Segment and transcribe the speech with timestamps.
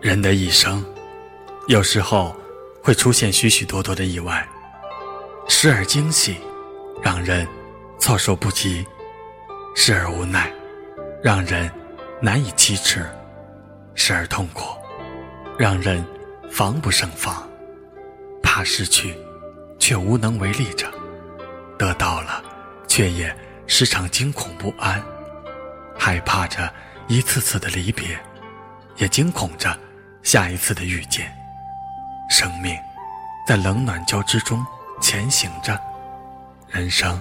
[0.00, 0.82] 人的一生，
[1.68, 2.34] 有时候
[2.82, 4.48] 会出现许许多多的意外，
[5.46, 6.38] 时而惊喜，
[7.02, 7.46] 让人
[7.98, 8.82] 措手不及；
[9.76, 10.50] 时而无奈，
[11.22, 11.70] 让人
[12.18, 13.02] 难以启齿；
[13.94, 14.74] 时而痛苦，
[15.58, 16.02] 让人
[16.50, 17.46] 防不胜防。
[18.42, 19.14] 怕失去，
[19.78, 20.86] 却无能为力着；
[21.78, 22.42] 得到了，
[22.88, 23.36] 却也
[23.66, 25.02] 时常惊恐不安，
[25.98, 26.72] 害怕着
[27.06, 28.18] 一次次的离别，
[28.96, 29.78] 也惊恐着
[30.22, 31.30] 下一次的遇见。
[32.28, 32.78] 生命
[33.46, 34.64] 在冷暖交织中
[35.00, 35.78] 前行着，
[36.68, 37.20] 人生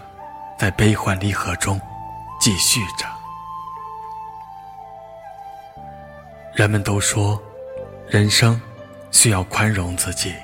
[0.57, 1.79] 在悲欢离合中
[2.39, 3.05] 继续着。
[6.53, 7.41] 人们都说，
[8.07, 8.59] 人生
[9.11, 10.35] 需要宽容自己。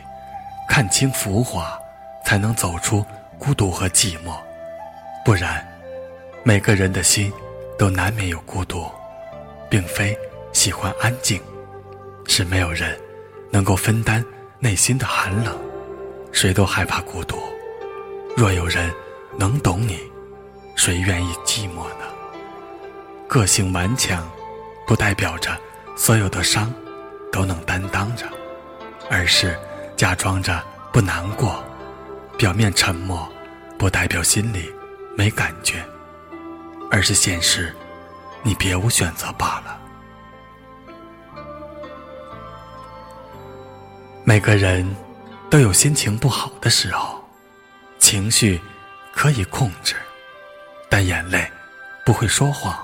[0.68, 1.78] 看清浮华，
[2.26, 3.06] 才能走出
[3.38, 4.36] 孤独和寂寞。
[5.24, 5.66] 不然，
[6.44, 7.32] 每个人的心
[7.78, 8.90] 都难免有孤独，
[9.70, 10.18] 并非
[10.54, 11.40] 喜欢安静，
[12.28, 13.00] 是没有人
[13.52, 14.24] 能够分担
[14.60, 15.58] 内心的寒冷。
[16.32, 17.38] 谁都害怕孤独，
[18.36, 18.94] 若有人
[19.38, 20.00] 能懂你，
[20.76, 22.06] 谁愿意寂寞呢？
[23.28, 24.30] 个性顽强，
[24.86, 25.58] 不代表着
[25.96, 26.74] 所有的伤
[27.32, 28.26] 都能担当着，
[29.10, 29.58] 而是。
[29.98, 31.64] 假装着不难过，
[32.38, 33.32] 表面沉默，
[33.78, 34.70] 不代表心里
[35.16, 35.82] 没感觉，
[36.92, 37.74] 而是现实，
[38.44, 39.80] 你别无选择罢了。
[44.28, 44.84] 每个人
[45.52, 47.24] 都有心情不好的时候，
[48.00, 48.60] 情绪
[49.14, 49.96] 可以控制，
[50.90, 51.48] 但眼泪
[52.04, 52.76] 不会说谎，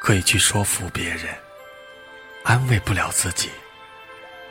[0.00, 1.26] 可以去说服别人，
[2.42, 3.48] 安慰不了自己。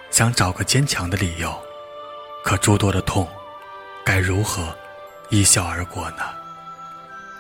[0.09, 1.53] 想找个坚强的理由，
[2.45, 3.27] 可诸多的痛，
[4.05, 4.73] 该如何
[5.27, 6.23] 一笑而过呢？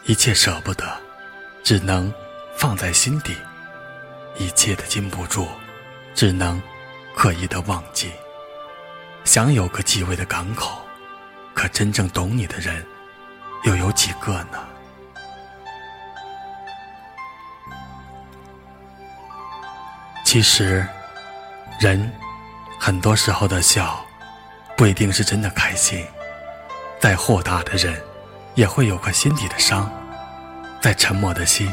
[0.03, 0.85] 一切舍不得，
[1.63, 2.13] 只能
[2.57, 3.31] 放在心底；
[4.35, 5.47] 一切的禁不住，
[6.13, 6.61] 只能
[7.15, 8.11] 刻意的忘记。
[9.23, 10.81] 想有个继位的港口，
[11.53, 12.85] 可真正懂你的人，
[13.63, 14.59] 又有几个呢？
[20.25, 20.85] 其实，
[21.79, 22.11] 人。
[22.81, 24.05] 很多时候的笑，
[24.77, 26.01] 不一定是真的开心。
[26.97, 28.01] 再豁达的人，
[28.55, 29.83] 也会有颗心底的伤；
[30.81, 31.69] 再沉默的心，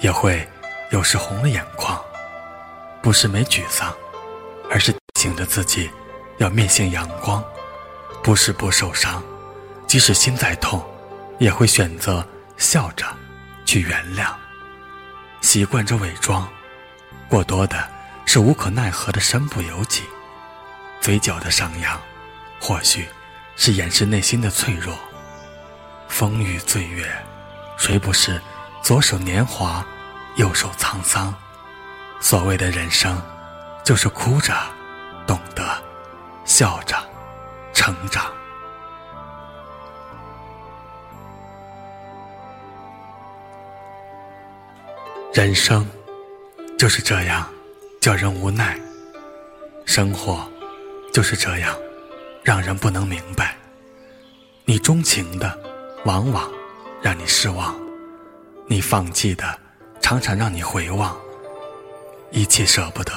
[0.00, 0.46] 也会
[0.90, 1.98] 有时红了眼眶。
[3.00, 3.90] 不是没沮丧，
[4.70, 5.90] 而是醒着自己
[6.38, 7.44] 要面向阳光。
[8.22, 9.22] 不是不受伤，
[9.86, 10.84] 即使心再痛，
[11.38, 12.26] 也会选择
[12.56, 13.06] 笑着
[13.64, 14.32] 去原谅。
[15.40, 16.46] 习惯着伪装，
[17.28, 17.88] 过多的
[18.26, 20.02] 是无可奈何的身不由己。
[21.00, 21.98] 嘴角的上扬，
[22.60, 23.06] 或许
[23.56, 24.98] 是掩饰内心的脆弱。
[26.08, 27.08] 风雨岁月，
[27.78, 28.42] 谁不是
[28.82, 29.86] 左手年华，
[30.36, 31.32] 右手沧桑？
[32.20, 33.22] 所谓的人生，
[33.84, 34.54] 就是哭着
[35.26, 35.82] 懂得，
[36.58, 36.96] 笑着
[37.72, 38.32] 成长。
[45.32, 45.86] 人生
[46.76, 47.48] 就是这样，
[48.00, 48.76] 叫人无奈。
[49.86, 50.44] 生活。
[51.12, 51.76] 就是这样，
[52.42, 53.56] 让人不能明白。
[54.64, 55.56] 你钟情的，
[56.04, 56.50] 往往
[57.00, 57.72] 让你失望；
[58.66, 59.58] 你放弃的，
[60.00, 61.16] 常常让你回望。
[62.32, 63.12] 一切舍不得，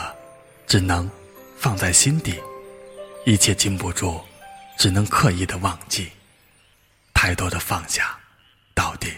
[0.68, 1.10] 只能
[1.58, 2.34] 放在心底；
[3.24, 4.20] 一切禁不住，
[4.78, 6.12] 只能刻意的忘记。
[7.14, 8.18] 太多的放下，
[8.74, 9.14] 到底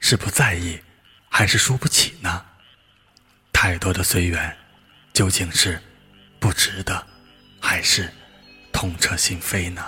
[0.00, 0.80] 是不在意，
[1.28, 2.44] 还是输不起呢？
[3.52, 4.56] 太多的随缘，
[5.12, 5.80] 究竟是
[6.40, 7.06] 不值得？
[7.60, 8.12] 还是
[8.72, 9.84] 痛彻心扉呢？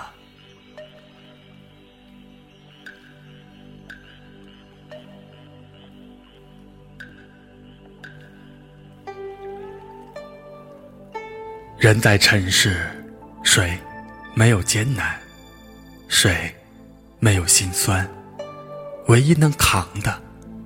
[11.77, 12.98] 人在尘世，
[13.51, 13.75] 谁
[14.35, 15.19] 没有艰难？
[16.07, 16.55] 谁
[17.17, 18.07] 没有心酸？
[19.07, 20.21] 唯一能扛的，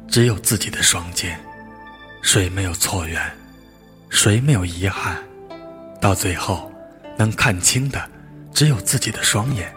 [0.10, 1.40] 只有自己的双肩。
[2.22, 3.22] 谁没有错缘？
[4.10, 5.18] 谁没有遗憾？
[6.02, 6.70] 到最后。
[7.18, 8.10] 能看清的，
[8.54, 9.74] 只有自己的双眼。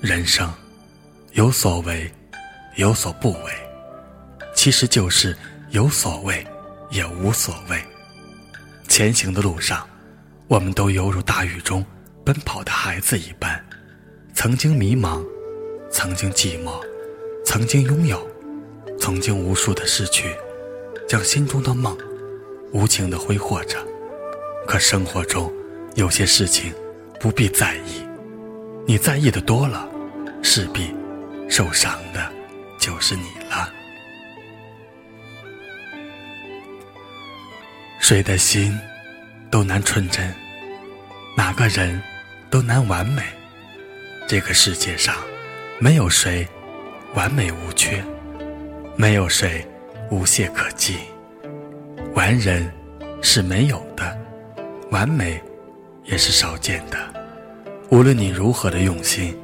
[0.00, 0.50] 人生
[1.32, 2.10] 有所为，
[2.76, 3.52] 有所不为，
[4.54, 5.36] 其实就是
[5.72, 6.46] 有所谓，
[6.88, 7.78] 也无所谓。
[8.88, 9.86] 前行的路上，
[10.52, 11.82] 我们都犹如大雨中
[12.26, 13.58] 奔跑的孩子一般，
[14.34, 15.24] 曾经迷茫，
[15.90, 16.78] 曾经寂寞，
[17.42, 18.28] 曾经拥有，
[19.00, 20.28] 曾经无数的失去，
[21.08, 21.96] 将心中的梦
[22.70, 23.78] 无情的挥霍着。
[24.66, 25.50] 可生活中，
[25.94, 26.70] 有些事情
[27.18, 28.06] 不必在意，
[28.86, 29.88] 你在意的多了，
[30.42, 30.94] 势必
[31.48, 32.30] 受伤的
[32.78, 33.72] 就是你了。
[37.98, 38.78] 谁的心
[39.52, 40.34] 都难纯真，
[41.36, 42.02] 哪个人
[42.48, 43.22] 都难完美。
[44.26, 45.14] 这个世界上，
[45.78, 46.48] 没有谁
[47.12, 48.02] 完美无缺，
[48.96, 49.68] 没有谁
[50.10, 51.00] 无懈可击。
[52.14, 52.72] 完人
[53.20, 54.18] 是没有的，
[54.90, 55.38] 完美
[56.04, 56.98] 也是少见的。
[57.90, 59.38] 无论你如何的用心，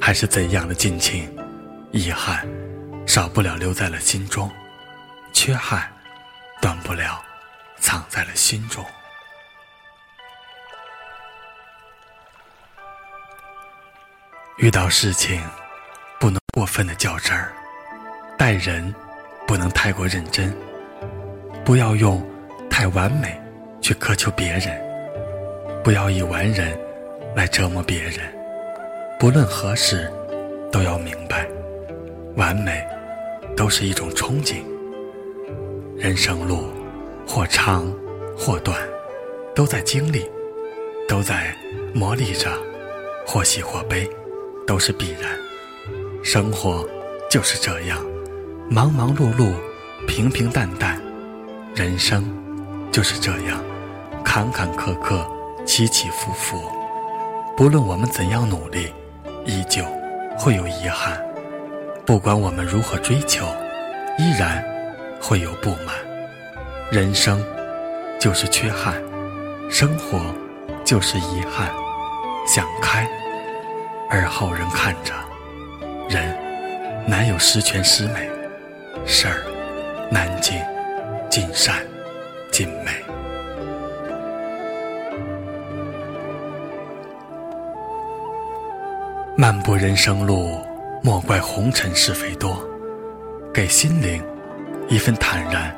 [0.00, 1.30] 还是怎样的尽情，
[1.92, 2.48] 遗憾
[3.06, 4.50] 少不了留在了心中，
[5.34, 5.86] 缺憾
[6.62, 7.22] 断不了
[7.78, 8.82] 藏在了心中。
[14.60, 15.40] 遇到事情，
[16.18, 17.48] 不能过分的较真儿；
[18.36, 18.94] 待人，
[19.46, 20.54] 不能太过认真。
[21.64, 22.22] 不要用
[22.68, 23.40] 太完美
[23.80, 24.78] 去苛求别人，
[25.82, 26.78] 不要以完人
[27.34, 28.20] 来折磨别人。
[29.18, 30.12] 不论何时，
[30.70, 31.48] 都要明白，
[32.36, 32.86] 完美
[33.56, 34.56] 都是一种憧憬。
[35.96, 36.70] 人生路，
[37.26, 37.90] 或长
[38.36, 38.78] 或短，
[39.54, 40.30] 都在经历，
[41.08, 41.56] 都在
[41.94, 42.52] 磨砺着，
[43.26, 44.06] 或喜或悲。
[44.70, 45.36] 都是必然，
[46.22, 46.88] 生活
[47.28, 47.98] 就是这样，
[48.70, 49.52] 忙忙碌碌，
[50.06, 50.96] 平平淡淡，
[51.74, 52.24] 人生
[52.92, 53.60] 就是这样，
[54.24, 55.26] 坎坎坷坷，
[55.66, 56.70] 起起伏伏。
[57.56, 58.94] 不论我们怎样努力，
[59.44, 59.82] 依旧
[60.38, 61.18] 会有遗憾；
[62.06, 63.44] 不管我们如何追求，
[64.18, 64.64] 依然
[65.20, 65.96] 会有不满。
[66.92, 67.44] 人生
[68.20, 68.94] 就是缺憾，
[69.68, 70.20] 生活
[70.84, 71.68] 就是遗憾。
[72.46, 73.04] 想开。
[74.12, 75.14] 而后人看着，
[76.08, 76.36] 人
[77.06, 78.28] 难有十全十美，
[79.06, 79.44] 事儿
[80.10, 80.60] 难尽
[81.30, 81.86] 尽善
[82.50, 82.90] 尽美。
[89.36, 90.58] 漫步人生路，
[91.04, 92.60] 莫怪红尘是非多，
[93.54, 94.22] 给心灵
[94.88, 95.72] 一份坦然，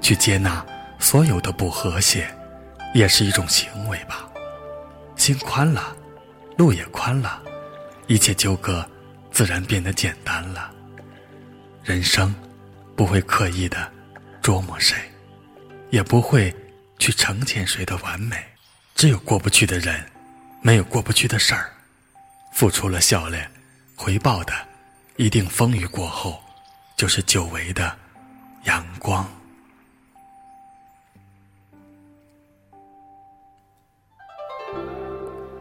[0.00, 0.66] 去接纳
[0.98, 2.26] 所有的不和谐，
[2.92, 4.28] 也是一种行为吧。
[5.14, 5.96] 心宽了，
[6.56, 7.40] 路也宽了。
[8.10, 8.84] 一切纠葛，
[9.30, 10.68] 自然变得简单了。
[11.84, 12.34] 人生
[12.96, 13.88] 不会刻意的
[14.42, 14.96] 琢磨谁，
[15.90, 16.52] 也不会
[16.98, 18.36] 去成全谁的完美。
[18.96, 20.04] 只有过不去的人，
[20.60, 21.72] 没有过不去的事儿。
[22.52, 23.48] 付出了笑脸，
[23.94, 24.52] 回报的
[25.14, 26.42] 一定风雨过后
[26.96, 27.96] 就是久违的
[28.64, 29.24] 阳光。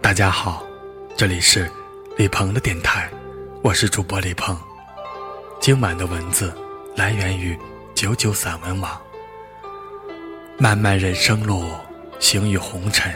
[0.02, 0.66] 大家好，
[1.16, 1.72] 这里是。
[2.20, 3.10] 李鹏的电台，
[3.64, 4.60] 我是主播李鹏。
[5.62, 6.54] 今晚的文字
[6.94, 7.58] 来源于
[7.96, 9.02] 九九散文网。
[10.58, 11.72] 漫漫人生路，
[12.20, 13.16] 行于红尘，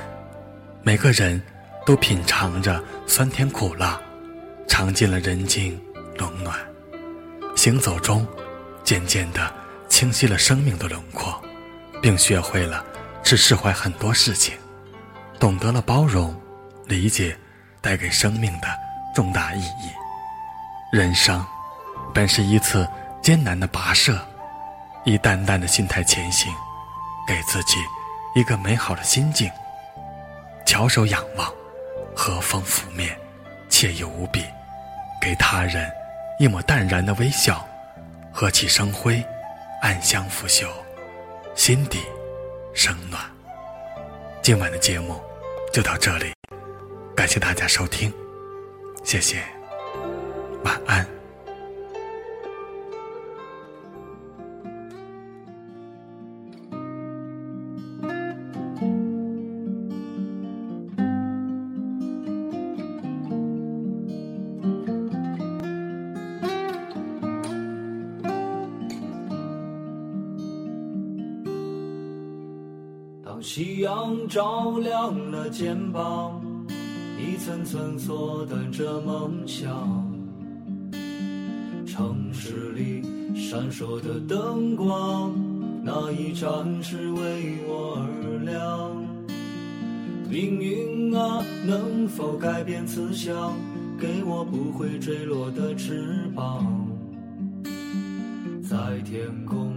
[0.84, 1.42] 每个人
[1.86, 4.00] 都品尝着酸甜苦辣，
[4.70, 5.78] 尝尽了人情
[6.18, 6.58] 冷暖。
[7.58, 8.26] 行走中，
[8.86, 9.54] 渐渐的
[9.90, 11.44] 清晰了生命的轮廓，
[12.02, 12.86] 并学会了
[13.22, 14.56] 去释怀很多事情，
[15.38, 16.34] 懂得了包容、
[16.86, 17.38] 理解
[17.82, 18.83] 带给生命的。
[19.14, 19.92] 重大意义。
[20.92, 21.46] 人生
[22.14, 22.88] 本是一次
[23.22, 24.20] 艰难的跋涉，
[25.06, 26.54] 以淡淡的心态前行，
[27.28, 27.78] 给自己
[28.36, 29.50] 一个美好的心境。
[30.66, 31.52] 翘首仰望，
[32.16, 33.18] 和风拂面，
[33.70, 34.42] 惬意无比；
[35.22, 35.92] 给他人
[36.40, 37.66] 一抹淡然的微笑，
[38.32, 39.24] 和气生辉，
[39.82, 40.68] 暗香拂袖，
[41.56, 42.00] 心底
[42.74, 43.22] 生暖。
[44.42, 45.22] 今晚的节目
[45.72, 46.34] 就到这里，
[47.16, 48.14] 感谢大家收听。
[49.04, 49.44] 谢谢，
[50.64, 51.06] 晚安。
[73.24, 76.43] 当夕阳照亮了肩膀。
[77.46, 80.10] 层层缩短着梦想，
[81.86, 83.02] 城市里
[83.36, 85.36] 闪烁的灯光，
[85.84, 88.96] 那一盏是为我而亮。
[90.30, 93.52] 命运啊，能否改变慈祥，
[94.00, 96.02] 给我不会坠落的翅
[96.34, 96.88] 膀，
[98.64, 99.76] 在天空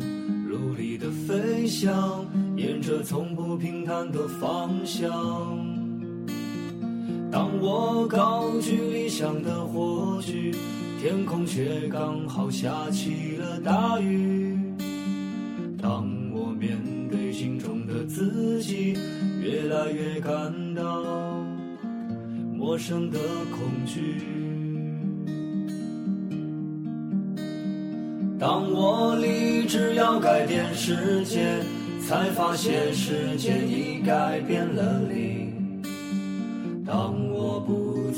[0.49, 2.25] 努力的飞翔，
[2.56, 5.65] 沿着从不平坦的方向。
[7.30, 10.52] 当我高举理想的火炬，
[11.00, 14.56] 天空却刚好下起了大雨。
[15.80, 16.78] 当我面
[17.11, 18.97] 对心中的自己，
[19.42, 20.83] 越来越感到
[22.54, 23.18] 陌生的
[23.50, 24.23] 恐惧。
[28.38, 31.40] 当我立志要改变世界。
[32.06, 35.35] 才发现世界已改变了你。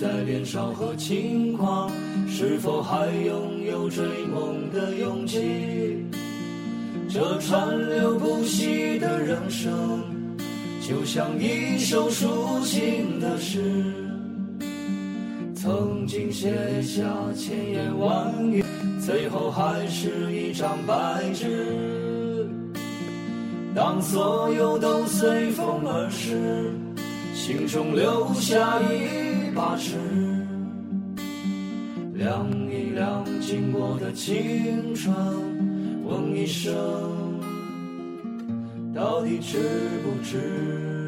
[0.00, 1.90] 当我不再年少和轻狂，
[2.28, 6.05] 是否还拥有追梦的勇气？
[7.09, 10.02] 这川流不息的人生，
[10.81, 13.93] 就像一首抒情的诗，
[15.55, 16.52] 曾经写
[16.83, 17.02] 下
[17.35, 18.64] 千言万语，
[19.05, 22.47] 最后还是一张白纸。
[23.75, 26.73] 当所有都随风而逝，
[27.35, 29.27] 心中留下一
[29.59, 29.97] 把尺，
[32.15, 35.12] 量一量经过的青春，
[36.05, 36.73] 问一声，
[38.95, 39.59] 到底值
[40.05, 41.08] 不值？